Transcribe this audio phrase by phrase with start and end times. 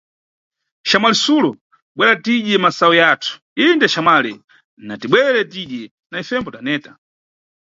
[0.89, 1.51] Xamwali Sulo,
[1.95, 3.33] bwera tidye masayu yathu,
[3.65, 4.33] inde, xamwali,
[4.85, 6.91] natibwere tidye, na ifembo taneta.